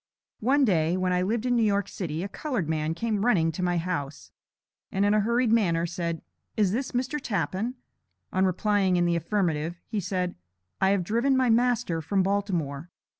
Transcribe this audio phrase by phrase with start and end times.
[0.39, 0.47] 4.
[0.47, 3.61] One day, when I lived in New York City, a colored man came running to
[3.61, 4.31] my house,
[4.91, 6.23] and in a hurried manner, said:
[6.57, 7.21] "Is this Mr.
[7.21, 7.75] Tappan?"
[8.33, 10.33] On replying in the affirmative, he said:
[10.81, 12.89] "I have driven my master from Baltimore.